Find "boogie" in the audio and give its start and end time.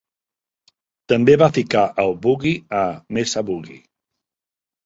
2.25-2.57, 3.51-3.81